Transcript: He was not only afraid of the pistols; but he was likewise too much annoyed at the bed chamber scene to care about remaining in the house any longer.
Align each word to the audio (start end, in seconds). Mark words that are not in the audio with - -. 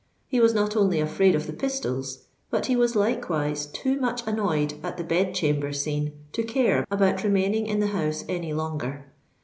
He 0.27 0.39
was 0.39 0.55
not 0.55 0.75
only 0.75 0.99
afraid 0.99 1.35
of 1.35 1.45
the 1.45 1.53
pistols; 1.53 2.23
but 2.49 2.65
he 2.65 2.75
was 2.75 2.95
likewise 2.95 3.67
too 3.67 3.99
much 4.01 4.25
annoyed 4.25 4.73
at 4.81 4.97
the 4.97 5.03
bed 5.03 5.35
chamber 5.35 5.71
scene 5.71 6.13
to 6.31 6.41
care 6.41 6.87
about 6.89 7.23
remaining 7.23 7.67
in 7.67 7.79
the 7.81 7.85
house 7.93 8.25
any 8.27 8.51
longer. 8.51 9.05